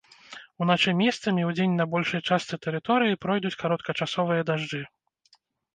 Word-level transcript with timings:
Уначы 0.65 0.91
месцамі, 1.01 1.41
удзень 1.49 1.77
на 1.81 1.85
большай 1.93 2.21
частцы 2.29 2.61
тэрыторыі 2.65 3.21
пройдуць 3.27 3.55
кароткачасовыя 3.65 4.41
дажджы. 4.51 4.83